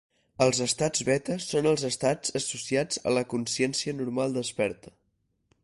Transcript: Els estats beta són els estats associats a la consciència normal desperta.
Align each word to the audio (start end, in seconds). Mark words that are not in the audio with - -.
Els 0.43 0.61
estats 0.65 1.03
beta 1.09 1.35
són 1.47 1.69
els 1.73 1.83
estats 1.89 2.33
associats 2.41 3.03
a 3.11 3.13
la 3.19 3.25
consciència 3.35 3.95
normal 4.01 4.35
desperta. 4.39 4.99